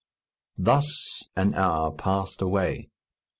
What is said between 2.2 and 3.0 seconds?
away.